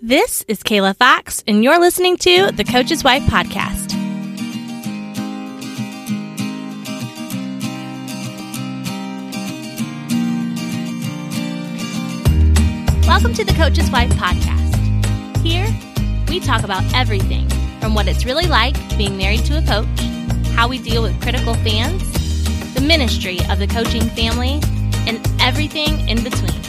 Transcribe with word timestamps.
This 0.00 0.44
is 0.46 0.62
Kayla 0.62 0.96
Fox, 0.96 1.42
and 1.48 1.64
you're 1.64 1.80
listening 1.80 2.16
to 2.18 2.52
the 2.52 2.62
Coach's 2.62 3.02
Wife 3.02 3.24
Podcast. 3.24 3.96
Welcome 13.08 13.34
to 13.34 13.44
the 13.44 13.52
Coach's 13.54 13.90
Wife 13.90 14.10
Podcast. 14.10 14.76
Here, 15.38 15.66
we 16.28 16.38
talk 16.38 16.62
about 16.62 16.84
everything 16.94 17.48
from 17.80 17.96
what 17.96 18.06
it's 18.06 18.24
really 18.24 18.46
like 18.46 18.76
being 18.96 19.16
married 19.16 19.44
to 19.46 19.58
a 19.58 19.62
coach, 19.62 20.00
how 20.54 20.68
we 20.68 20.78
deal 20.78 21.02
with 21.02 21.20
critical 21.20 21.54
fans, 21.54 22.04
the 22.74 22.80
ministry 22.80 23.40
of 23.50 23.58
the 23.58 23.66
coaching 23.66 24.02
family, 24.10 24.60
and 25.08 25.20
everything 25.40 26.08
in 26.08 26.22
between. 26.22 26.62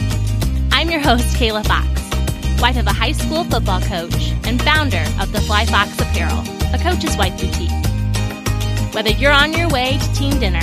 I'm 0.72 0.90
your 0.90 1.00
host, 1.00 1.36
Kayla 1.36 1.64
Fox 1.64 1.99
wife 2.60 2.76
of 2.76 2.86
a 2.86 2.92
high 2.92 3.12
school 3.12 3.44
football 3.44 3.80
coach 3.80 4.32
and 4.44 4.60
founder 4.62 5.04
of 5.18 5.32
the 5.32 5.40
Fly 5.40 5.64
Fox 5.64 5.98
Apparel, 5.98 6.40
a 6.74 6.78
coach's 6.78 7.16
wife 7.16 7.32
boutique. 7.40 7.70
Whether 8.94 9.10
you're 9.10 9.32
on 9.32 9.54
your 9.54 9.68
way 9.70 9.98
to 9.98 10.12
team 10.12 10.38
dinner 10.38 10.60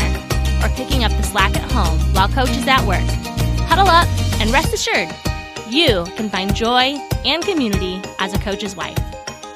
or 0.63 0.69
picking 0.75 1.03
up 1.03 1.11
the 1.11 1.23
slack 1.23 1.55
at 1.55 1.71
home 1.71 1.99
while 2.13 2.27
coach 2.29 2.51
is 2.51 2.67
at 2.67 2.85
work, 2.85 3.01
huddle 3.67 3.87
up 3.87 4.07
and 4.39 4.51
rest 4.51 4.73
assured 4.73 5.09
you 5.69 6.05
can 6.15 6.29
find 6.29 6.55
joy 6.55 6.95
and 7.25 7.43
community 7.43 8.01
as 8.19 8.33
a 8.33 8.39
coach's 8.39 8.75
wife. 8.75 8.97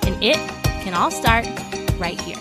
And 0.03 0.21
it 0.23 0.37
can 0.83 0.93
all 0.93 1.11
start 1.11 1.45
right 1.99 2.19
here. 2.21 2.37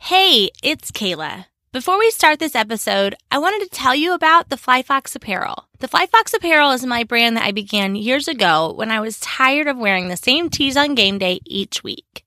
Hey, 0.00 0.50
it's 0.62 0.90
Kayla. 0.92 1.46
Before 1.76 1.98
we 1.98 2.10
start 2.10 2.38
this 2.38 2.54
episode, 2.54 3.16
I 3.30 3.36
wanted 3.36 3.62
to 3.64 3.68
tell 3.68 3.94
you 3.94 4.14
about 4.14 4.48
the 4.48 4.56
Fly 4.56 4.80
Fox 4.80 5.14
Apparel. 5.14 5.68
The 5.80 5.88
Fly 5.88 6.06
Fox 6.06 6.32
Apparel 6.32 6.70
is 6.70 6.86
my 6.86 7.04
brand 7.04 7.36
that 7.36 7.44
I 7.44 7.52
began 7.52 7.96
years 7.96 8.28
ago 8.28 8.72
when 8.74 8.90
I 8.90 9.00
was 9.00 9.20
tired 9.20 9.66
of 9.66 9.76
wearing 9.76 10.08
the 10.08 10.16
same 10.16 10.48
tees 10.48 10.74
on 10.74 10.94
game 10.94 11.18
day 11.18 11.38
each 11.44 11.84
week. 11.84 12.24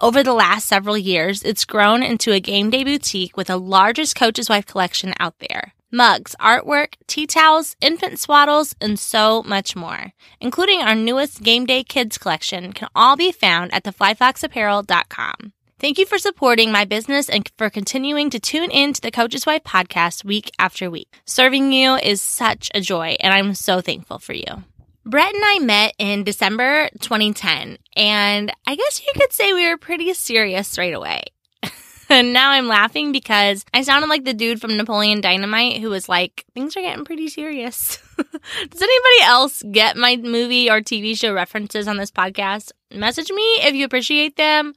Over 0.00 0.22
the 0.22 0.32
last 0.32 0.66
several 0.66 0.96
years, 0.96 1.42
it's 1.42 1.66
grown 1.66 2.02
into 2.02 2.32
a 2.32 2.40
game 2.40 2.70
day 2.70 2.84
boutique 2.84 3.36
with 3.36 3.48
the 3.48 3.58
largest 3.58 4.16
Coach's 4.16 4.48
Wife 4.48 4.64
collection 4.64 5.12
out 5.20 5.40
there. 5.40 5.74
Mugs, 5.92 6.34
artwork, 6.40 6.94
tea 7.06 7.26
towels, 7.26 7.76
infant 7.82 8.14
swaddles, 8.14 8.74
and 8.80 8.98
so 8.98 9.42
much 9.42 9.76
more, 9.76 10.14
including 10.40 10.80
our 10.80 10.94
newest 10.94 11.42
Game 11.42 11.66
Day 11.66 11.84
Kids 11.84 12.16
collection, 12.16 12.72
can 12.72 12.88
all 12.94 13.14
be 13.14 13.30
found 13.30 13.74
at 13.74 13.84
theflyfoxapparel.com. 13.84 15.52
Thank 15.86 15.98
you 15.98 16.06
for 16.06 16.18
supporting 16.18 16.72
my 16.72 16.84
business 16.84 17.28
and 17.28 17.48
for 17.58 17.70
continuing 17.70 18.28
to 18.30 18.40
tune 18.40 18.72
in 18.72 18.92
to 18.92 19.00
the 19.00 19.12
Coach's 19.12 19.46
Wife 19.46 19.62
podcast 19.62 20.24
week 20.24 20.50
after 20.58 20.90
week. 20.90 21.06
Serving 21.26 21.70
you 21.70 21.94
is 21.94 22.20
such 22.20 22.72
a 22.74 22.80
joy, 22.80 23.16
and 23.20 23.32
I'm 23.32 23.54
so 23.54 23.80
thankful 23.80 24.18
for 24.18 24.32
you. 24.32 24.64
Brett 25.04 25.32
and 25.32 25.44
I 25.46 25.60
met 25.60 25.94
in 26.00 26.24
December 26.24 26.88
2010, 27.02 27.78
and 27.94 28.52
I 28.66 28.74
guess 28.74 29.00
you 29.00 29.12
could 29.14 29.32
say 29.32 29.52
we 29.52 29.68
were 29.68 29.76
pretty 29.76 30.12
serious 30.12 30.76
right 30.76 30.92
away. 30.92 31.22
and 32.08 32.32
now 32.32 32.50
I'm 32.50 32.66
laughing 32.66 33.12
because 33.12 33.64
I 33.72 33.82
sounded 33.82 34.08
like 34.08 34.24
the 34.24 34.34
dude 34.34 34.60
from 34.60 34.76
Napoleon 34.76 35.20
Dynamite 35.20 35.80
who 35.80 35.90
was 35.90 36.08
like, 36.08 36.44
things 36.52 36.76
are 36.76 36.82
getting 36.82 37.04
pretty 37.04 37.28
serious. 37.28 37.98
Does 38.16 38.82
anybody 38.82 39.22
else 39.22 39.62
get 39.70 39.96
my 39.96 40.16
movie 40.16 40.68
or 40.68 40.80
TV 40.80 41.16
show 41.16 41.32
references 41.32 41.86
on 41.86 41.96
this 41.96 42.10
podcast? 42.10 42.72
Message 42.92 43.30
me 43.30 43.44
if 43.60 43.76
you 43.76 43.84
appreciate 43.84 44.34
them 44.34 44.74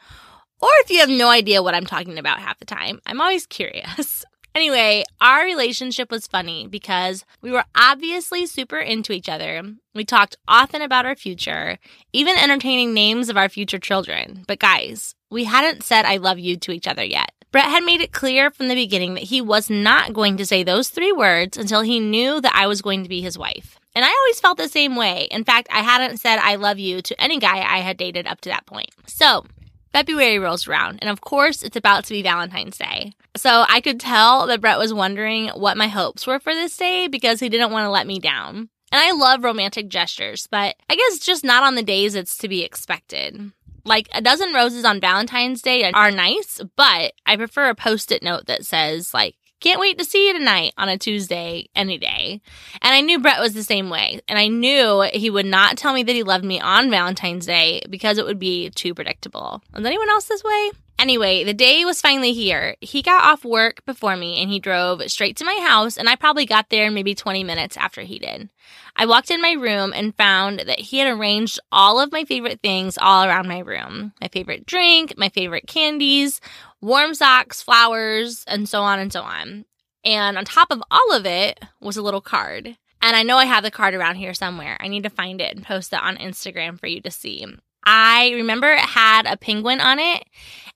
or 0.61 0.69
if 0.79 0.89
you 0.89 0.99
have 0.99 1.09
no 1.09 1.29
idea 1.29 1.63
what 1.63 1.75
I'm 1.75 1.85
talking 1.85 2.17
about 2.17 2.39
half 2.39 2.59
the 2.59 2.65
time. 2.65 2.99
I'm 3.05 3.21
always 3.21 3.45
curious. 3.45 4.25
Anyway, 4.55 5.03
our 5.21 5.45
relationship 5.45 6.09
was 6.09 6.25
funny 6.25 6.67
because 6.67 7.23
we 7.41 7.51
were 7.51 7.63
obviously 7.75 8.47
super 8.47 8.79
into 8.79 9.13
each 9.13 9.29
other. 9.29 9.61
We 9.93 10.03
talked 10.03 10.37
often 10.47 10.81
about 10.81 11.05
our 11.05 11.15
future, 11.15 11.77
even 12.13 12.35
entertaining 12.35 12.93
names 12.93 13.29
of 13.29 13.37
our 13.37 13.47
future 13.47 13.77
children. 13.77 14.43
But 14.47 14.59
guys, 14.59 15.13
we 15.29 15.43
hadn't 15.43 15.83
said 15.83 16.05
I 16.05 16.17
love 16.17 16.39
you 16.39 16.57
to 16.57 16.71
each 16.71 16.87
other 16.87 17.03
yet. 17.03 17.31
Brett 17.51 17.65
had 17.65 17.83
made 17.83 18.01
it 18.01 18.11
clear 18.11 18.51
from 18.51 18.67
the 18.67 18.75
beginning 18.75 19.15
that 19.15 19.23
he 19.23 19.41
was 19.41 19.69
not 19.69 20.13
going 20.13 20.37
to 20.37 20.45
say 20.45 20.63
those 20.63 20.89
three 20.89 21.11
words 21.11 21.57
until 21.57 21.81
he 21.81 21.99
knew 21.99 22.41
that 22.41 22.55
I 22.55 22.67
was 22.67 22.81
going 22.81 23.03
to 23.03 23.09
be 23.09 23.21
his 23.21 23.37
wife. 23.37 23.79
And 23.95 24.05
I 24.05 24.09
always 24.09 24.39
felt 24.39 24.57
the 24.57 24.67
same 24.67 24.95
way. 24.95 25.27
In 25.31 25.43
fact, 25.43 25.67
I 25.71 25.81
hadn't 25.81 26.17
said 26.17 26.37
I 26.37 26.55
love 26.55 26.77
you 26.77 27.01
to 27.01 27.21
any 27.21 27.39
guy 27.39 27.59
I 27.59 27.79
had 27.79 27.97
dated 27.97 28.27
up 28.27 28.41
to 28.41 28.49
that 28.49 28.67
point. 28.67 28.89
So, 29.07 29.45
February 29.93 30.39
rolls 30.39 30.67
around, 30.67 30.99
and 31.01 31.09
of 31.09 31.21
course, 31.21 31.63
it's 31.63 31.75
about 31.75 32.05
to 32.05 32.13
be 32.13 32.21
Valentine's 32.21 32.77
Day. 32.77 33.13
So 33.35 33.65
I 33.67 33.81
could 33.81 33.99
tell 33.99 34.47
that 34.47 34.61
Brett 34.61 34.77
was 34.77 34.93
wondering 34.93 35.47
what 35.49 35.77
my 35.77 35.87
hopes 35.87 36.27
were 36.27 36.39
for 36.39 36.53
this 36.53 36.75
day 36.75 37.07
because 37.07 37.39
he 37.39 37.49
didn't 37.49 37.71
want 37.71 37.85
to 37.85 37.89
let 37.89 38.07
me 38.07 38.19
down. 38.19 38.69
And 38.91 39.01
I 39.01 39.11
love 39.11 39.43
romantic 39.43 39.87
gestures, 39.87 40.47
but 40.49 40.75
I 40.89 40.95
guess 40.95 41.19
just 41.19 41.43
not 41.43 41.63
on 41.63 41.75
the 41.75 41.83
days 41.83 42.15
it's 42.15 42.37
to 42.37 42.47
be 42.47 42.63
expected. 42.63 43.51
Like 43.85 44.09
a 44.13 44.21
dozen 44.21 44.53
roses 44.53 44.83
on 44.83 44.99
Valentine's 44.99 45.61
Day 45.61 45.89
are 45.91 46.11
nice, 46.11 46.61
but 46.75 47.13
I 47.25 47.37
prefer 47.37 47.69
a 47.69 47.75
post 47.75 48.11
it 48.11 48.23
note 48.23 48.45
that 48.47 48.65
says, 48.65 49.13
like, 49.13 49.35
can't 49.59 49.79
wait 49.79 49.97
to 49.97 50.05
see 50.05 50.27
you 50.27 50.33
tonight 50.33 50.73
on 50.77 50.89
a 50.89 50.97
Tuesday, 50.97 51.69
any 51.75 51.97
day. 51.97 52.41
And 52.81 52.93
I 52.93 53.01
knew 53.01 53.19
Brett 53.19 53.39
was 53.39 53.53
the 53.53 53.63
same 53.63 53.89
way. 53.89 54.21
And 54.27 54.39
I 54.39 54.47
knew 54.47 55.09
he 55.13 55.29
would 55.29 55.45
not 55.45 55.77
tell 55.77 55.93
me 55.93 56.03
that 56.03 56.15
he 56.15 56.23
loved 56.23 56.45
me 56.45 56.59
on 56.59 56.89
Valentine's 56.89 57.45
Day 57.45 57.81
because 57.89 58.17
it 58.17 58.25
would 58.25 58.39
be 58.39 58.69
too 58.69 58.93
predictable. 58.93 59.61
Is 59.75 59.85
anyone 59.85 60.09
else 60.09 60.25
this 60.25 60.43
way? 60.43 60.71
Anyway, 60.99 61.45
the 61.45 61.53
day 61.53 61.85
was 61.85 62.01
finally 62.01 62.33
here. 62.33 62.75
He 62.81 63.01
got 63.01 63.23
off 63.23 63.45
work 63.45 63.85
before 63.85 64.17
me 64.17 64.41
and 64.41 64.51
he 64.51 64.59
drove 64.59 65.01
straight 65.09 65.37
to 65.37 65.45
my 65.45 65.57
house, 65.65 65.95
and 65.97 66.09
I 66.09 66.17
probably 66.17 66.45
got 66.45 66.69
there 66.69 66.91
maybe 66.91 67.15
20 67.15 67.45
minutes 67.45 67.77
after 67.77 68.01
he 68.01 68.19
did. 68.19 68.49
I 68.97 69.05
walked 69.05 69.31
in 69.31 69.41
my 69.41 69.53
room 69.53 69.93
and 69.95 70.13
found 70.13 70.59
that 70.59 70.79
he 70.79 70.97
had 70.97 71.07
arranged 71.07 71.57
all 71.71 72.01
of 72.01 72.11
my 72.11 72.25
favorite 72.25 72.59
things 72.61 72.97
all 72.97 73.23
around 73.23 73.47
my 73.47 73.59
room 73.59 74.11
my 74.19 74.27
favorite 74.27 74.65
drink, 74.65 75.13
my 75.17 75.29
favorite 75.29 75.67
candies, 75.67 76.41
warm 76.81 77.13
socks, 77.13 77.61
flowers, 77.61 78.43
and 78.47 78.67
so 78.67 78.81
on 78.81 78.99
and 78.99 79.11
so 79.11 79.21
on. 79.21 79.65
And 80.03 80.37
on 80.37 80.45
top 80.45 80.71
of 80.71 80.81
all 80.89 81.13
of 81.13 81.25
it 81.25 81.59
was 81.81 81.97
a 81.97 82.01
little 82.01 82.21
card. 82.21 82.77
And 83.01 83.15
I 83.15 83.23
know 83.23 83.37
I 83.37 83.45
have 83.45 83.63
the 83.63 83.71
card 83.71 83.93
around 83.93 84.15
here 84.15 84.33
somewhere. 84.33 84.77
I 84.79 84.87
need 84.87 85.03
to 85.03 85.09
find 85.09 85.39
it 85.41 85.55
and 85.55 85.65
post 85.65 85.93
it 85.93 86.01
on 86.01 86.17
Instagram 86.17 86.79
for 86.79 86.87
you 86.87 87.01
to 87.01 87.11
see. 87.11 87.45
I 87.85 88.31
remember 88.31 88.71
it 88.71 88.79
had 88.79 89.25
a 89.25 89.37
penguin 89.37 89.79
on 89.79 89.99
it, 89.99 90.25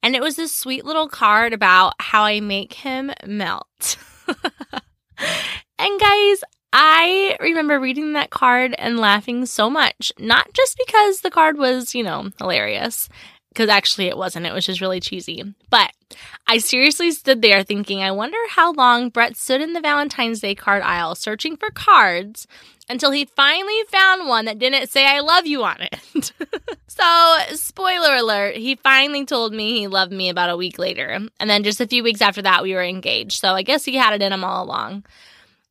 and 0.02 0.16
it 0.16 0.22
was 0.22 0.38
this 0.38 0.56
sweet 0.56 0.86
little 0.86 1.10
card 1.10 1.52
about 1.52 1.94
how 2.00 2.24
I 2.24 2.40
make 2.40 2.74
him 2.74 3.12
melt. 3.26 3.98
and 4.28 6.00
guys, 6.00 6.44
I 6.72 7.38
remember 7.40 7.80
reading 7.80 8.14
that 8.14 8.32
card 8.32 8.74
and 8.80 9.00
laughing 9.00 9.46
so 9.46 9.70
much, 9.70 10.12
not 10.18 10.54
just 10.54 10.80
because 10.86 11.22
the 11.22 11.30
card 11.30 11.58
was, 11.58 11.94
you 11.94 12.04
know, 12.04 12.32
hilarious, 12.40 13.10
because 13.54 13.70
actually 13.70 14.08
it 14.08 14.18
wasn't. 14.18 14.46
It 14.46 14.54
was 14.54 14.66
just 14.66 14.82
really 14.82 15.00
cheesy. 15.00 15.44
But 15.70 15.92
I 16.48 16.58
seriously 16.58 17.12
stood 17.12 17.42
there 17.42 17.64
thinking, 17.64 18.02
I 18.02 18.12
wonder 18.12 18.38
how 18.50 18.74
long 18.74 19.10
Brett 19.10 19.38
stood 19.38 19.62
in 19.62 19.74
the 19.74 19.82
Valentine's 19.82 20.42
Day 20.42 20.56
card 20.56 20.82
aisle 20.82 21.16
searching 21.16 21.56
for 21.56 21.70
cards 21.70 22.48
until 22.90 23.12
he 23.12 23.26
finally 23.26 23.80
found 23.88 24.28
one 24.28 24.46
that 24.46 24.60
didn't 24.60 24.90
say 24.90 25.06
I 25.06 25.20
love 25.20 25.46
you 25.46 25.64
on 25.64 25.78
it. 25.82 26.34
so, 26.88 27.38
spoiler 27.54 28.16
alert, 28.16 28.56
he 28.56 28.76
finally 28.76 29.26
told 29.26 29.54
me 29.54 29.80
he 29.80 29.88
loved 29.88 30.12
me 30.12 30.30
about 30.30 30.50
a 30.50 30.58
week 30.58 30.78
later. 30.78 31.20
And 31.40 31.50
then 31.50 31.64
just 31.64 31.80
a 31.80 31.88
few 31.88 32.04
weeks 32.04 32.22
after 32.22 32.42
that, 32.42 32.64
we 32.64 32.74
were 32.74 32.84
engaged. 32.84 33.40
So 33.40 33.54
I 33.54 33.62
guess 33.62 33.86
he 33.86 33.96
had 33.96 34.14
it 34.14 34.22
in 34.22 34.34
him 34.34 34.44
all 34.44 34.66
along. 34.66 35.06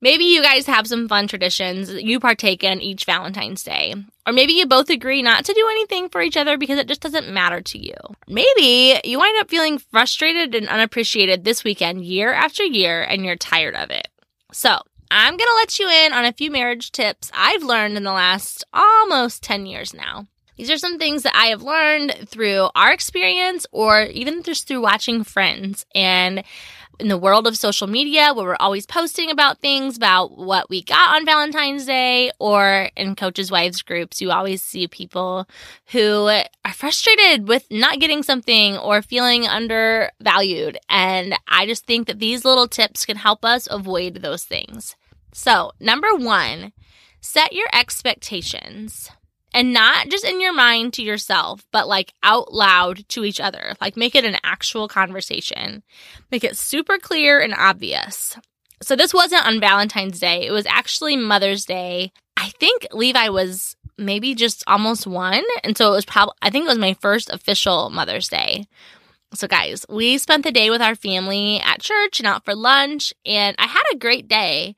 Maybe 0.02 0.24
you 0.24 0.42
guys 0.42 0.66
have 0.66 0.88
some 0.88 1.08
fun 1.08 1.28
traditions 1.28 1.88
you 1.88 2.18
partake 2.18 2.64
in 2.64 2.80
each 2.80 3.04
Valentine's 3.04 3.62
Day. 3.62 3.94
Or 4.26 4.32
maybe 4.32 4.52
you 4.52 4.66
both 4.66 4.90
agree 4.90 5.22
not 5.22 5.44
to 5.44 5.54
do 5.54 5.68
anything 5.70 6.08
for 6.08 6.20
each 6.20 6.36
other 6.36 6.58
because 6.58 6.80
it 6.80 6.88
just 6.88 7.00
doesn't 7.00 7.32
matter 7.32 7.60
to 7.60 7.78
you. 7.78 7.94
Maybe 8.26 9.00
you 9.04 9.20
wind 9.20 9.40
up 9.40 9.48
feeling 9.48 9.78
frustrated 9.78 10.56
and 10.56 10.68
unappreciated 10.68 11.44
this 11.44 11.62
weekend 11.62 12.04
year 12.04 12.32
after 12.32 12.64
year 12.64 13.00
and 13.00 13.24
you're 13.24 13.36
tired 13.36 13.76
of 13.76 13.90
it. 13.90 14.08
So, 14.52 14.76
I'm 15.12 15.36
going 15.36 15.48
to 15.48 15.56
let 15.56 15.78
you 15.78 15.88
in 15.88 16.12
on 16.12 16.24
a 16.24 16.32
few 16.32 16.50
marriage 16.50 16.90
tips 16.90 17.30
I've 17.32 17.62
learned 17.62 17.96
in 17.96 18.02
the 18.02 18.12
last 18.12 18.64
almost 18.72 19.42
10 19.44 19.66
years 19.66 19.94
now. 19.94 20.26
These 20.56 20.70
are 20.70 20.78
some 20.78 20.98
things 20.98 21.22
that 21.22 21.36
I 21.36 21.46
have 21.46 21.62
learned 21.62 22.28
through 22.28 22.70
our 22.74 22.92
experience 22.92 23.66
or 23.72 24.02
even 24.02 24.42
just 24.42 24.66
through 24.66 24.80
watching 24.80 25.22
friends. 25.22 25.86
And 25.94 26.44
in 27.02 27.08
the 27.08 27.18
world 27.18 27.48
of 27.48 27.56
social 27.56 27.88
media 27.88 28.32
where 28.32 28.46
we're 28.46 28.56
always 28.60 28.86
posting 28.86 29.28
about 29.28 29.58
things 29.58 29.96
about 29.96 30.38
what 30.38 30.70
we 30.70 30.82
got 30.82 31.16
on 31.16 31.26
Valentine's 31.26 31.84
Day 31.84 32.30
or 32.38 32.90
in 32.96 33.16
coaches' 33.16 33.50
wives 33.50 33.82
groups, 33.82 34.22
you 34.22 34.30
always 34.30 34.62
see 34.62 34.86
people 34.86 35.48
who 35.86 36.28
are 36.64 36.72
frustrated 36.72 37.48
with 37.48 37.66
not 37.70 37.98
getting 37.98 38.22
something 38.22 38.78
or 38.78 39.02
feeling 39.02 39.48
undervalued. 39.48 40.78
And 40.88 41.34
I 41.48 41.66
just 41.66 41.86
think 41.86 42.06
that 42.06 42.20
these 42.20 42.44
little 42.44 42.68
tips 42.68 43.04
can 43.04 43.16
help 43.16 43.44
us 43.44 43.66
avoid 43.68 44.16
those 44.16 44.44
things. 44.44 44.94
So, 45.32 45.72
number 45.80 46.14
one, 46.14 46.72
set 47.20 47.52
your 47.52 47.68
expectations 47.72 49.10
and 49.54 49.72
not 49.72 50.08
just 50.08 50.24
in 50.24 50.40
your 50.40 50.52
mind 50.52 50.92
to 50.94 51.02
yourself, 51.02 51.66
but 51.72 51.88
like 51.88 52.12
out 52.22 52.52
loud 52.52 53.08
to 53.10 53.24
each 53.24 53.40
other. 53.40 53.74
Like 53.80 53.96
make 53.96 54.14
it 54.14 54.24
an 54.24 54.36
actual 54.44 54.88
conversation. 54.88 55.82
Make 56.30 56.44
it 56.44 56.56
super 56.56 56.98
clear 56.98 57.40
and 57.40 57.54
obvious. 57.54 58.36
So 58.82 58.96
this 58.96 59.14
wasn't 59.14 59.46
on 59.46 59.60
Valentine's 59.60 60.18
Day. 60.18 60.46
It 60.46 60.50
was 60.50 60.66
actually 60.66 61.16
Mother's 61.16 61.64
Day. 61.64 62.12
I 62.36 62.48
think 62.58 62.88
Levi 62.92 63.28
was 63.28 63.76
maybe 63.96 64.34
just 64.34 64.64
almost 64.66 65.06
one. 65.06 65.44
And 65.62 65.76
so 65.76 65.88
it 65.92 65.96
was 65.96 66.04
probably, 66.04 66.34
I 66.42 66.50
think 66.50 66.64
it 66.64 66.68
was 66.68 66.78
my 66.78 66.94
first 66.94 67.30
official 67.30 67.90
Mother's 67.90 68.28
Day. 68.28 68.66
So, 69.34 69.46
guys, 69.46 69.86
we 69.88 70.18
spent 70.18 70.44
the 70.44 70.52
day 70.52 70.68
with 70.68 70.82
our 70.82 70.94
family 70.94 71.58
at 71.60 71.80
church 71.80 72.20
and 72.20 72.26
out 72.26 72.44
for 72.44 72.54
lunch, 72.54 73.14
and 73.24 73.56
I 73.58 73.66
had 73.66 73.82
a 73.90 73.96
great 73.96 74.28
day. 74.28 74.76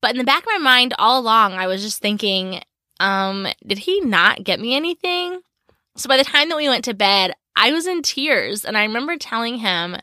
But 0.00 0.12
in 0.12 0.18
the 0.18 0.24
back 0.24 0.40
of 0.40 0.46
my 0.46 0.58
mind, 0.58 0.92
all 0.98 1.20
along, 1.20 1.52
I 1.52 1.68
was 1.68 1.82
just 1.82 2.00
thinking, 2.00 2.60
um, 3.00 3.48
did 3.66 3.78
he 3.78 4.00
not 4.00 4.44
get 4.44 4.60
me 4.60 4.74
anything? 4.74 5.40
So, 5.96 6.08
by 6.08 6.16
the 6.16 6.24
time 6.24 6.48
that 6.48 6.56
we 6.56 6.68
went 6.68 6.84
to 6.86 6.94
bed, 6.94 7.34
I 7.54 7.72
was 7.72 7.86
in 7.86 8.02
tears, 8.02 8.64
and 8.64 8.76
I 8.78 8.84
remember 8.84 9.16
telling 9.16 9.58
him, 9.58 9.96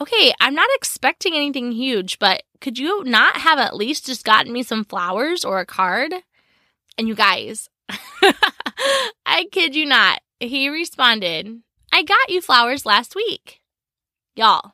okay, 0.00 0.32
I'm 0.40 0.54
not 0.54 0.68
expecting 0.74 1.34
anything 1.34 1.72
huge, 1.72 2.18
but 2.18 2.42
could 2.60 2.78
you 2.78 3.04
not 3.04 3.36
have 3.36 3.58
at 3.58 3.76
least 3.76 4.06
just 4.06 4.24
gotten 4.24 4.52
me 4.52 4.62
some 4.62 4.84
flowers 4.84 5.44
or 5.44 5.60
a 5.60 5.66
card? 5.66 6.12
And 6.98 7.08
you 7.08 7.14
guys, 7.14 7.68
I 9.26 9.46
kid 9.50 9.74
you 9.74 9.86
not, 9.86 10.20
he 10.40 10.68
responded, 10.68 11.62
I 11.92 12.02
got 12.02 12.30
you 12.30 12.40
flowers 12.40 12.86
last 12.86 13.14
week. 13.14 13.60
Y'all, 14.34 14.72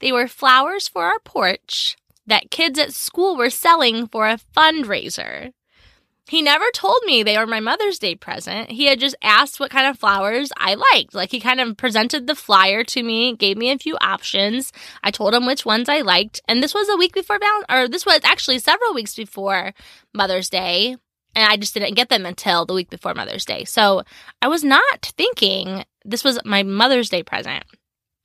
they 0.00 0.12
were 0.12 0.28
flowers 0.28 0.88
for 0.88 1.04
our 1.04 1.18
porch 1.20 1.96
that 2.26 2.50
kids 2.50 2.78
at 2.78 2.92
school 2.92 3.36
were 3.36 3.50
selling 3.50 4.06
for 4.06 4.28
a 4.28 4.38
fundraiser. 4.56 5.52
He 6.28 6.42
never 6.42 6.70
told 6.72 6.98
me 7.06 7.22
they 7.22 7.38
were 7.38 7.46
my 7.46 7.60
Mother's 7.60 7.98
Day 7.98 8.14
present. 8.14 8.70
He 8.70 8.84
had 8.84 9.00
just 9.00 9.16
asked 9.22 9.58
what 9.58 9.70
kind 9.70 9.86
of 9.86 9.98
flowers 9.98 10.50
I 10.58 10.74
liked. 10.74 11.14
Like 11.14 11.30
he 11.30 11.40
kind 11.40 11.58
of 11.58 11.78
presented 11.78 12.26
the 12.26 12.34
flyer 12.34 12.84
to 12.84 13.02
me, 13.02 13.34
gave 13.34 13.56
me 13.56 13.70
a 13.70 13.78
few 13.78 13.96
options. 14.00 14.70
I 15.02 15.10
told 15.10 15.34
him 15.34 15.46
which 15.46 15.64
ones 15.64 15.88
I 15.88 16.02
liked. 16.02 16.42
And 16.46 16.62
this 16.62 16.74
was 16.74 16.88
a 16.90 16.98
week 16.98 17.14
before 17.14 17.38
Val 17.38 17.64
or 17.70 17.88
this 17.88 18.04
was 18.04 18.20
actually 18.24 18.58
several 18.58 18.92
weeks 18.92 19.14
before 19.14 19.72
Mother's 20.12 20.50
Day. 20.50 20.96
And 21.34 21.50
I 21.50 21.56
just 21.56 21.72
didn't 21.72 21.94
get 21.94 22.10
them 22.10 22.26
until 22.26 22.66
the 22.66 22.74
week 22.74 22.90
before 22.90 23.14
Mother's 23.14 23.46
Day. 23.46 23.64
So 23.64 24.02
I 24.42 24.48
was 24.48 24.62
not 24.62 25.12
thinking 25.16 25.84
this 26.04 26.24
was 26.24 26.38
my 26.44 26.62
Mother's 26.62 27.08
Day 27.08 27.22
present. 27.22 27.64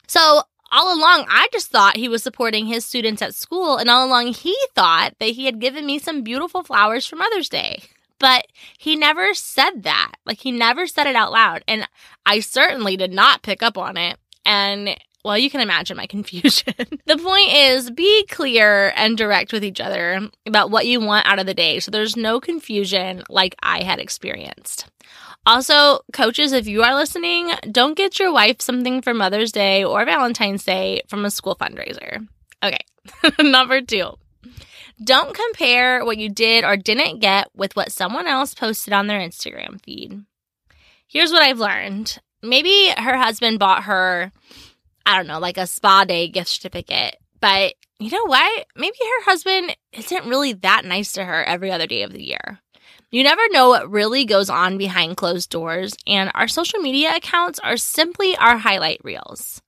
So 0.07 0.43
all 0.73 0.93
along, 0.97 1.25
I 1.29 1.47
just 1.53 1.69
thought 1.69 1.95
he 1.95 2.09
was 2.09 2.23
supporting 2.23 2.65
his 2.65 2.83
students 2.83 3.21
at 3.21 3.35
school, 3.35 3.77
and 3.77 3.89
all 3.89 4.05
along, 4.05 4.33
he 4.33 4.57
thought 4.73 5.13
that 5.19 5.29
he 5.29 5.45
had 5.45 5.59
given 5.59 5.85
me 5.85 5.99
some 5.99 6.23
beautiful 6.23 6.63
flowers 6.63 7.05
for 7.05 7.15
Mother's 7.15 7.47
Day. 7.47 7.83
But 8.19 8.47
he 8.77 8.95
never 8.95 9.33
said 9.33 9.83
that. 9.83 10.13
Like, 10.25 10.39
he 10.39 10.51
never 10.51 10.87
said 10.87 11.07
it 11.07 11.15
out 11.15 11.31
loud. 11.31 11.63
And 11.67 11.87
I 12.25 12.39
certainly 12.39 12.97
did 12.97 13.11
not 13.11 13.43
pick 13.43 13.61
up 13.61 13.77
on 13.77 13.97
it. 13.97 14.17
And 14.45 14.97
well, 15.23 15.37
you 15.37 15.49
can 15.49 15.61
imagine 15.61 15.97
my 15.97 16.07
confusion. 16.07 16.73
the 17.05 17.17
point 17.17 17.51
is 17.53 17.91
be 17.91 18.25
clear 18.27 18.93
and 18.95 19.17
direct 19.17 19.53
with 19.53 19.63
each 19.63 19.79
other 19.79 20.29
about 20.45 20.71
what 20.71 20.85
you 20.85 20.99
want 20.99 21.25
out 21.25 21.39
of 21.39 21.45
the 21.45 21.53
day 21.53 21.79
so 21.79 21.91
there's 21.91 22.15
no 22.17 22.39
confusion 22.39 23.23
like 23.29 23.55
I 23.61 23.83
had 23.83 23.99
experienced. 23.99 24.87
Also, 25.45 25.99
coaches, 26.13 26.53
if 26.53 26.67
you 26.67 26.83
are 26.83 26.95
listening, 26.95 27.51
don't 27.69 27.97
get 27.97 28.17
your 28.17 28.31
wife 28.31 28.61
something 28.61 29.01
for 29.01 29.13
Mother's 29.13 29.51
Day 29.51 29.83
or 29.83 30.05
Valentine's 30.05 30.63
Day 30.63 31.01
from 31.09 31.25
a 31.25 31.31
school 31.31 31.57
fundraiser. 31.57 32.25
Okay, 32.63 32.79
number 33.43 33.81
two. 33.81 34.13
Don't 35.03 35.35
compare 35.35 36.05
what 36.05 36.17
you 36.17 36.29
did 36.29 36.63
or 36.63 36.77
didn't 36.77 37.19
get 37.19 37.49
with 37.53 37.75
what 37.75 37.91
someone 37.91 38.25
else 38.25 38.53
posted 38.53 38.93
on 38.93 39.07
their 39.07 39.19
Instagram 39.19 39.83
feed. 39.83 40.23
Here's 41.07 41.31
what 41.31 41.43
I've 41.43 41.59
learned. 41.59 42.19
Maybe 42.41 42.91
her 42.97 43.17
husband 43.17 43.59
bought 43.59 43.83
her, 43.83 44.31
I 45.05 45.17
don't 45.17 45.27
know, 45.27 45.39
like 45.39 45.57
a 45.57 45.67
spa 45.67 46.05
day 46.05 46.27
gift 46.27 46.49
certificate. 46.49 47.17
But 47.39 47.75
you 47.99 48.09
know 48.09 48.25
what? 48.25 48.65
Maybe 48.75 48.97
her 48.97 49.23
husband 49.25 49.75
isn't 49.91 50.25
really 50.25 50.53
that 50.53 50.85
nice 50.85 51.13
to 51.13 51.25
her 51.25 51.43
every 51.43 51.71
other 51.71 51.87
day 51.87 52.03
of 52.03 52.13
the 52.13 52.23
year. 52.23 52.59
You 53.11 53.23
never 53.23 53.41
know 53.51 53.69
what 53.69 53.91
really 53.91 54.25
goes 54.25 54.49
on 54.49 54.77
behind 54.77 55.17
closed 55.17 55.51
doors, 55.51 55.93
and 56.07 56.31
our 56.33 56.47
social 56.47 56.79
media 56.79 57.15
accounts 57.15 57.59
are 57.59 57.77
simply 57.77 58.35
our 58.37 58.57
highlight 58.57 59.01
reels. 59.03 59.61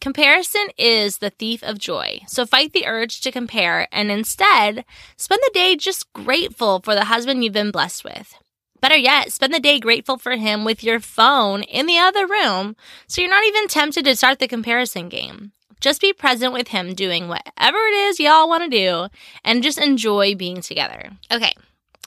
Comparison 0.00 0.68
is 0.78 1.18
the 1.18 1.30
thief 1.30 1.62
of 1.62 1.78
joy, 1.78 2.20
so 2.28 2.46
fight 2.46 2.72
the 2.72 2.86
urge 2.86 3.20
to 3.20 3.32
compare 3.32 3.88
and 3.92 4.10
instead 4.10 4.84
spend 5.16 5.40
the 5.44 5.50
day 5.52 5.76
just 5.76 6.10
grateful 6.12 6.80
for 6.80 6.94
the 6.94 7.06
husband 7.06 7.42
you've 7.42 7.52
been 7.52 7.72
blessed 7.72 8.04
with. 8.04 8.34
Better 8.80 8.96
yet, 8.96 9.32
spend 9.32 9.52
the 9.52 9.60
day 9.60 9.80
grateful 9.80 10.18
for 10.18 10.36
him 10.36 10.64
with 10.64 10.84
your 10.84 11.00
phone 11.00 11.62
in 11.62 11.86
the 11.86 11.98
other 11.98 12.26
room 12.26 12.76
so 13.06 13.20
you're 13.20 13.30
not 13.30 13.44
even 13.44 13.68
tempted 13.68 14.04
to 14.04 14.16
start 14.16 14.38
the 14.38 14.48
comparison 14.48 15.08
game. 15.08 15.52
Just 15.80 16.00
be 16.00 16.12
present 16.12 16.52
with 16.52 16.68
him 16.68 16.94
doing 16.94 17.28
whatever 17.28 17.78
it 17.78 17.94
is 17.94 18.20
y'all 18.20 18.48
want 18.48 18.64
to 18.64 18.70
do 18.70 19.08
and 19.44 19.62
just 19.62 19.78
enjoy 19.78 20.34
being 20.34 20.60
together. 20.60 21.10
Okay, 21.30 21.54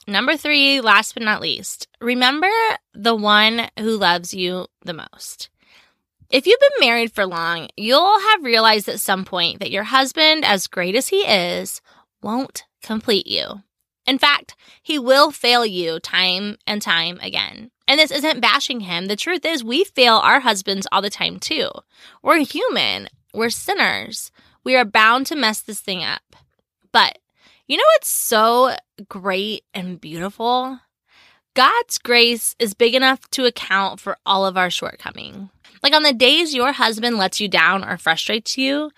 Number 0.06 0.36
three, 0.36 0.80
last 0.80 1.14
but 1.14 1.22
not 1.22 1.40
least, 1.40 1.86
remember 2.00 2.48
the 2.92 3.14
one 3.14 3.68
who 3.78 3.96
loves 3.96 4.34
you 4.34 4.66
the 4.84 4.92
most. 4.92 5.48
If 6.28 6.46
you've 6.46 6.58
been 6.58 6.88
married 6.88 7.12
for 7.12 7.24
long, 7.24 7.68
you'll 7.76 8.18
have 8.18 8.42
realized 8.42 8.88
at 8.88 8.98
some 8.98 9.24
point 9.24 9.60
that 9.60 9.70
your 9.70 9.84
husband, 9.84 10.44
as 10.44 10.66
great 10.66 10.96
as 10.96 11.08
he 11.08 11.18
is, 11.18 11.80
won't 12.20 12.64
complete 12.82 13.28
you. 13.28 13.62
In 14.06 14.18
fact, 14.18 14.56
he 14.82 14.98
will 14.98 15.30
fail 15.30 15.64
you 15.64 16.00
time 16.00 16.56
and 16.66 16.82
time 16.82 17.18
again. 17.22 17.70
And 17.86 17.98
this 18.00 18.10
isn't 18.10 18.40
bashing 18.40 18.80
him. 18.80 19.06
The 19.06 19.16
truth 19.16 19.44
is, 19.44 19.62
we 19.62 19.84
fail 19.84 20.14
our 20.14 20.40
husbands 20.40 20.86
all 20.90 21.02
the 21.02 21.10
time 21.10 21.38
too. 21.38 21.70
We're 22.22 22.38
human, 22.38 23.08
we're 23.32 23.50
sinners. 23.50 24.30
We 24.64 24.76
are 24.76 24.84
bound 24.84 25.26
to 25.26 25.36
mess 25.36 25.60
this 25.60 25.80
thing 25.80 26.02
up. 26.02 26.36
But 26.92 27.18
you 27.66 27.76
know 27.76 27.84
what's 27.94 28.10
so 28.10 28.76
great 29.08 29.64
and 29.74 30.00
beautiful? 30.00 30.78
God's 31.54 31.98
grace 31.98 32.56
is 32.58 32.74
big 32.74 32.94
enough 32.94 33.28
to 33.30 33.44
account 33.44 34.00
for 34.00 34.16
all 34.24 34.46
of 34.46 34.56
our 34.56 34.70
shortcomings. 34.70 35.50
Like 35.82 35.94
on 35.94 36.02
the 36.02 36.12
days 36.12 36.54
your 36.54 36.72
husband 36.72 37.18
lets 37.18 37.40
you 37.40 37.48
down 37.48 37.84
or 37.84 37.96
frustrates 37.98 38.56
you, 38.56 38.90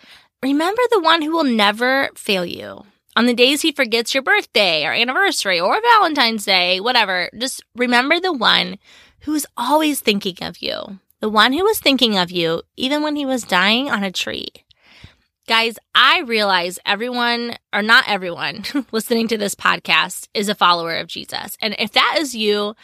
remember 0.42 0.82
the 0.90 1.00
one 1.00 1.22
who 1.22 1.32
will 1.32 1.44
never 1.44 2.10
fail 2.14 2.44
you. 2.44 2.84
On 3.16 3.26
the 3.26 3.34
days 3.34 3.62
he 3.62 3.70
forgets 3.70 4.12
your 4.12 4.24
birthday 4.24 4.84
or 4.84 4.92
anniversary 4.92 5.60
or 5.60 5.80
Valentine's 5.80 6.44
Day, 6.44 6.80
whatever, 6.80 7.30
just 7.38 7.62
remember 7.76 8.18
the 8.18 8.32
one 8.32 8.76
who 9.20 9.34
is 9.34 9.46
always 9.56 10.00
thinking 10.00 10.36
of 10.42 10.58
you. 10.60 10.98
The 11.20 11.28
one 11.28 11.52
who 11.52 11.64
was 11.64 11.78
thinking 11.78 12.18
of 12.18 12.32
you 12.32 12.62
even 12.76 13.02
when 13.02 13.14
he 13.14 13.24
was 13.24 13.44
dying 13.44 13.88
on 13.88 14.02
a 14.02 14.10
tree. 14.10 14.48
Guys, 15.46 15.78
I 15.94 16.20
realize 16.20 16.78
everyone, 16.84 17.56
or 17.72 17.82
not 17.82 18.04
everyone, 18.08 18.64
listening 18.92 19.28
to 19.28 19.38
this 19.38 19.54
podcast 19.54 20.28
is 20.34 20.48
a 20.48 20.54
follower 20.54 20.96
of 20.96 21.06
Jesus. 21.06 21.56
And 21.60 21.76
if 21.78 21.92
that 21.92 22.16
is 22.18 22.34
you, 22.34 22.74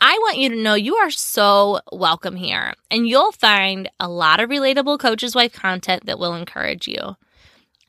I 0.00 0.16
want 0.22 0.38
you 0.38 0.48
to 0.50 0.56
know 0.56 0.74
you 0.74 0.96
are 0.96 1.10
so 1.10 1.80
welcome 1.92 2.36
here. 2.36 2.72
And 2.90 3.06
you'll 3.06 3.32
find 3.32 3.90
a 4.00 4.08
lot 4.08 4.40
of 4.40 4.48
relatable 4.48 5.00
Coach's 5.00 5.34
Wife 5.34 5.52
content 5.52 6.06
that 6.06 6.18
will 6.18 6.34
encourage 6.34 6.88
you. 6.88 7.16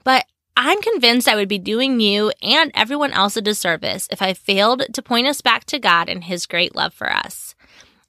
But 0.03 0.25
I'm 0.59 0.81
convinced 0.81 1.27
I 1.27 1.35
would 1.35 1.47
be 1.47 1.59
doing 1.59 1.99
you 1.99 2.31
and 2.41 2.71
everyone 2.73 3.11
else 3.11 3.37
a 3.37 3.41
disservice 3.41 4.07
if 4.11 4.23
I 4.23 4.33
failed 4.33 4.81
to 4.91 5.03
point 5.03 5.27
us 5.27 5.39
back 5.39 5.65
to 5.65 5.77
God 5.77 6.09
and 6.09 6.23
His 6.23 6.47
great 6.47 6.75
love 6.75 6.95
for 6.95 7.13
us. 7.13 7.53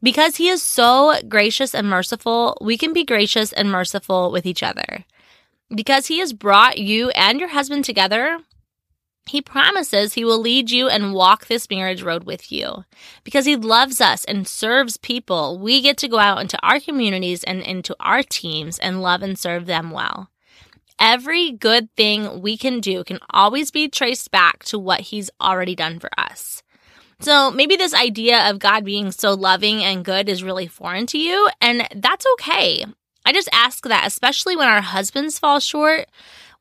Because 0.03 0.37
He 0.37 0.49
is 0.49 0.63
so 0.63 1.21
gracious 1.29 1.75
and 1.75 1.87
merciful, 1.87 2.57
we 2.63 2.79
can 2.79 2.95
be 2.95 3.05
gracious 3.05 3.53
and 3.53 3.71
merciful 3.71 4.33
with 4.33 4.47
each 4.47 4.63
other. 4.63 5.05
Because 5.75 6.07
he 6.07 6.21
has 6.21 6.33
brought 6.33 6.79
you 6.79 7.11
and 7.11 7.39
your 7.39 7.51
husband 7.51 7.85
together, 7.85 8.39
he 9.27 9.43
promises 9.43 10.15
he 10.15 10.25
will 10.25 10.41
lead 10.41 10.71
you 10.71 10.89
and 10.89 11.13
walk 11.13 11.47
this 11.47 11.69
marriage 11.69 12.03
road 12.03 12.25
with 12.25 12.51
you. 12.51 12.87
Because 13.25 13.45
he 13.45 13.57
loves 13.57 14.01
us 14.01 14.25
and 14.25 14.49
serves 14.49 14.97
people, 14.97 15.59
we 15.59 15.83
get 15.83 15.99
to 15.99 16.09
go 16.09 16.19
out 16.19 16.41
into 16.41 16.59
our 16.63 16.81
communities 16.81 17.45
and 17.45 17.61
into 17.61 17.95
our 18.01 18.23
teams 18.23 18.79
and 18.79 19.03
love 19.03 19.23
and 19.23 19.39
serve 19.39 19.67
them 19.67 19.91
well. 19.91 20.31
Every 20.99 21.53
good 21.53 21.95
thing 21.97 22.43
we 22.43 22.57
can 22.57 22.81
do 22.81 23.05
can 23.05 23.19
always 23.31 23.71
be 23.71 23.89
traced 23.89 24.31
back 24.31 24.65
to 24.65 24.79
what 24.79 25.01
he's 25.01 25.31
already 25.41 25.75
done 25.75 25.99
for 25.99 26.11
us. 26.19 26.63
So 27.21 27.51
maybe 27.51 27.77
this 27.77 27.95
idea 27.95 28.49
of 28.49 28.59
God 28.59 28.85
being 28.85 29.11
so 29.11 29.35
loving 29.35 29.83
and 29.83 30.05
good 30.05 30.29
is 30.29 30.43
really 30.43 30.67
foreign 30.69 31.07
to 31.07 31.19
you, 31.19 31.49
and 31.61 31.87
that's 31.97 32.27
okay. 32.35 32.85
I 33.25 33.33
just 33.33 33.49
ask 33.53 33.85
that, 33.85 34.07
especially 34.07 34.57
when 34.57 34.69
our 34.69 34.81
husbands 34.81 35.39
fall 35.39 35.59
short, 35.59 36.07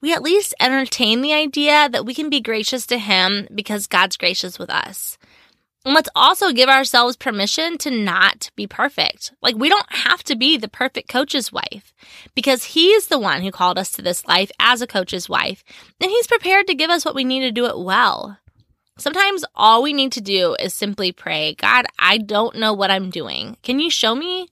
we 0.02 0.14
at 0.14 0.22
least 0.22 0.54
entertain 0.60 1.22
the 1.22 1.34
idea 1.34 1.90
that 1.90 2.06
we 2.06 2.14
can 2.14 2.30
be 2.30 2.42
gracious 2.42 2.86
to 2.88 2.98
him 2.98 3.48
because 3.54 3.88
God's 3.88 4.18
gracious 4.18 4.60
with 4.60 4.70
us. 4.70 5.18
And 5.88 5.96
let's 5.96 6.10
also 6.18 6.52
give 6.52 6.68
ourselves 6.68 7.16
permission 7.16 7.78
to 7.78 7.90
not 7.90 8.52
be 8.58 8.68
perfect. 8.68 9.32
Like, 9.42 9.56
we 9.56 9.70
don't 9.70 9.90
have 9.90 10.22
to 10.26 10.36
be 10.36 10.58
the 10.58 10.68
perfect 10.68 11.08
coach's 11.08 11.50
wife 11.50 11.94
because 12.36 12.66
he's 12.66 13.08
the 13.08 13.18
one 13.18 13.42
who 13.42 13.52
called 13.52 13.78
us 13.78 13.94
to 13.94 14.02
this 14.02 14.28
life 14.28 14.52
as 14.60 14.82
a 14.82 14.86
coach's 14.86 15.30
wife, 15.30 15.64
and 16.02 16.12
he's 16.12 16.28
prepared 16.28 16.68
to 16.68 16.76
give 16.76 16.90
us 16.90 17.06
what 17.06 17.16
we 17.16 17.24
need 17.24 17.40
to 17.40 17.54
do 17.54 17.68
it 17.68 17.80
well. 17.80 18.38
Sometimes 18.98 19.46
all 19.56 19.82
we 19.82 19.94
need 19.94 20.12
to 20.12 20.20
do 20.20 20.58
is 20.60 20.74
simply 20.74 21.14
pray, 21.14 21.56
God, 21.56 21.86
I 21.98 22.18
don't 22.18 22.58
know 22.58 22.74
what 22.74 22.92
I'm 22.92 23.10
doing. 23.10 23.56
Can 23.64 23.80
you 23.80 23.90
show 23.90 24.14
me? 24.14 24.50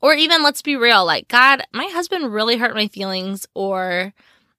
Or 0.00 0.14
even 0.14 0.42
let's 0.42 0.62
be 0.62 0.76
real, 0.76 1.04
like, 1.04 1.28
God, 1.28 1.62
my 1.74 1.88
husband 1.92 2.32
really 2.32 2.56
hurt 2.56 2.74
my 2.74 2.88
feelings, 2.88 3.46
or 3.52 4.14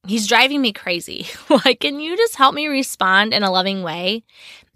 He's 0.07 0.27
driving 0.27 0.61
me 0.61 0.73
crazy. 0.73 1.27
like, 1.65 1.79
can 1.79 1.99
you 1.99 2.15
just 2.15 2.35
help 2.35 2.53
me 2.53 2.67
respond 2.67 3.33
in 3.33 3.43
a 3.43 3.51
loving 3.51 3.83
way? 3.83 4.23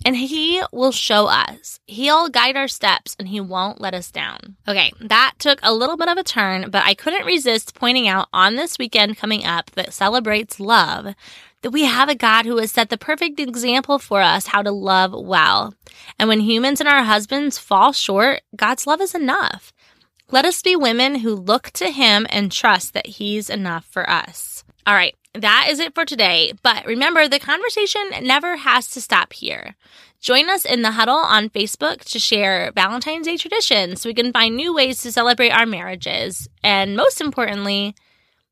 And 0.06 0.16
he 0.16 0.62
will 0.72 0.92
show 0.92 1.28
us. 1.28 1.80
He'll 1.86 2.30
guide 2.30 2.56
our 2.56 2.70
steps 2.70 3.16
and 3.20 3.28
he 3.28 3.42
won't 3.42 3.82
let 3.82 3.94
us 3.94 4.12
down. 4.12 4.56
Okay, 4.68 4.92
that 5.02 5.34
took 5.40 5.60
a 5.62 5.74
little 5.74 5.98
bit 5.98 6.08
of 6.08 6.18
a 6.18 6.24
turn, 6.24 6.70
but 6.70 6.84
I 6.86 6.94
couldn't 6.94 7.26
resist 7.26 7.76
pointing 7.76 8.08
out 8.08 8.28
on 8.32 8.56
this 8.56 8.78
weekend 8.80 9.18
coming 9.18 9.46
up 9.46 9.72
that 9.72 9.94
celebrates 9.94 10.60
love 10.60 11.14
that 11.62 11.72
we 11.72 11.84
have 11.84 12.08
a 12.08 12.16
God 12.16 12.46
who 12.46 12.58
has 12.58 12.72
set 12.72 12.90
the 12.90 12.98
perfect 12.98 13.40
example 13.40 14.00
for 14.00 14.22
us 14.22 14.48
how 14.48 14.62
to 14.62 14.72
love 14.72 15.14
well. 15.14 15.74
And 16.18 16.30
when 16.30 16.40
humans 16.40 16.80
and 16.80 16.88
our 16.88 17.04
husbands 17.04 17.58
fall 17.58 17.92
short, 17.92 18.42
God's 18.56 18.88
love 18.88 19.02
is 19.02 19.14
enough. 19.14 19.74
Let 20.32 20.46
us 20.46 20.62
be 20.62 20.76
women 20.76 21.16
who 21.16 21.34
look 21.36 21.72
to 21.72 21.90
him 21.90 22.28
and 22.30 22.52
trust 22.52 22.94
that 22.94 23.08
he's 23.08 23.50
enough 23.50 23.86
for 23.86 24.10
us. 24.10 24.64
All 24.86 24.94
right, 24.94 25.16
that 25.34 25.68
is 25.70 25.80
it 25.80 25.94
for 25.94 26.06
today. 26.06 26.54
But 26.64 26.86
remember, 26.86 27.28
the 27.28 27.40
conversation 27.40 28.02
never 28.22 28.58
has 28.58 28.90
to 28.92 29.02
stop 29.02 29.34
here. 29.34 29.76
Join 30.20 30.50
us 30.50 30.66
in 30.66 30.82
the 30.82 30.92
huddle 30.92 31.16
on 31.16 31.50
Facebook 31.50 32.04
to 32.06 32.20
share 32.20 32.72
Valentine's 32.74 33.28
Day 33.28 33.38
traditions 33.38 34.02
so 34.02 34.10
we 34.10 34.14
can 34.14 34.34
find 34.34 34.56
new 34.56 34.74
ways 34.74 35.02
to 35.02 35.12
celebrate 35.12 35.52
our 35.52 35.66
marriages. 35.66 36.48
And 36.64 36.98
most 36.98 37.22
importantly, 37.22 37.96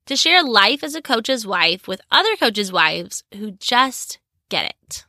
to 0.05 0.15
share 0.15 0.43
life 0.43 0.83
as 0.83 0.95
a 0.95 1.01
coach's 1.01 1.45
wife 1.45 1.87
with 1.87 2.01
other 2.09 2.35
coaches' 2.37 2.71
wives 2.71 3.23
who 3.35 3.51
just 3.51 4.19
get 4.49 4.65
it. 4.65 5.05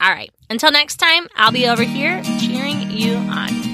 All 0.00 0.10
right, 0.10 0.30
until 0.48 0.70
next 0.70 0.96
time, 0.96 1.28
I'll 1.34 1.52
be 1.52 1.68
over 1.68 1.82
here 1.82 2.22
cheering 2.40 2.90
you 2.90 3.16
on. 3.16 3.69